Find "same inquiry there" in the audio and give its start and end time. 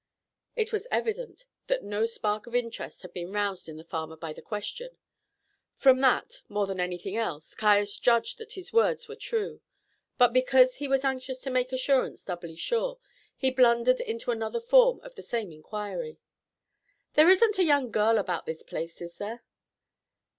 15.21-17.29